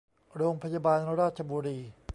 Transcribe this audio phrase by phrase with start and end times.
[0.35, 1.77] โรงพยาบาลราชบุรี